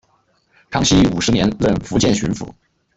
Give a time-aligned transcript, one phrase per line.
[0.71, 2.49] 康熙五十年任福建巡抚。